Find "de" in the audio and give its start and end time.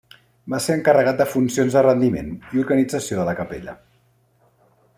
1.19-1.27, 1.77-1.83, 3.21-3.27